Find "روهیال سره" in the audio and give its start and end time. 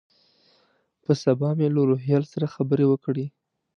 1.89-2.45